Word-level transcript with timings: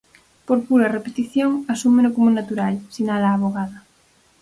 Por 0.47 0.59
pura 0.69 0.91
repetición 0.97 1.51
asúmeno 1.73 2.09
como 2.15 2.35
natural, 2.39 2.73
sinala 2.95 3.27
a 3.29 3.35
avogada. 3.37 3.79